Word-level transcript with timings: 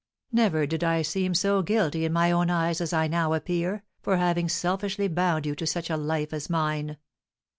Never 0.31 0.65
did 0.65 0.83
I 0.83 1.03
seem 1.03 1.35
so 1.35 1.61
guilty 1.61 2.05
in 2.05 2.11
my 2.11 2.31
own 2.31 2.49
eyes 2.49 2.81
as 2.81 2.91
I 2.91 3.05
now 3.05 3.33
appear, 3.33 3.83
for 4.01 4.17
having 4.17 4.49
selfishly 4.49 5.07
bound 5.07 5.45
you 5.45 5.53
to 5.53 5.67
such 5.67 5.91
a 5.91 5.95
life 5.95 6.33
as 6.33 6.49
mine!" 6.49 6.97